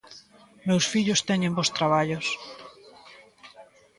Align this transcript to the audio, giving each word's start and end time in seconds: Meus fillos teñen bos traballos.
Meus 0.67 0.85
fillos 0.91 1.25
teñen 1.29 1.55
bos 1.57 1.73
traballos. 1.77 2.27